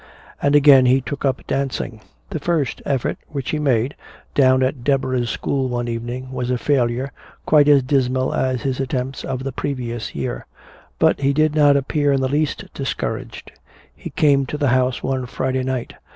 And 0.41 0.55
again 0.55 0.87
he 0.87 0.99
took 0.99 1.25
up 1.25 1.45
dancing. 1.45 2.01
The 2.31 2.39
first 2.39 2.81
effort 2.87 3.19
which 3.27 3.51
he 3.51 3.59
made, 3.59 3.95
down 4.33 4.63
at 4.63 4.83
Deborah's 4.83 5.29
school 5.29 5.67
one 5.69 5.87
evening, 5.87 6.31
was 6.31 6.49
a 6.49 6.57
failure 6.57 7.11
quite 7.45 7.67
as 7.67 7.83
dismal 7.83 8.33
as 8.33 8.63
his 8.63 8.79
attempts 8.79 9.23
of 9.23 9.43
the 9.43 9.51
previous 9.51 10.15
year. 10.15 10.47
But 10.97 11.19
he 11.21 11.33
did 11.33 11.53
not 11.53 11.77
appear 11.77 12.11
in 12.13 12.21
the 12.21 12.27
least 12.29 12.65
discouraged. 12.73 13.51
He 13.95 14.09
came 14.09 14.47
to 14.47 14.57
the 14.57 14.69
house 14.69 15.03
one 15.03 15.27
Friday 15.27 15.61
night. 15.61 15.93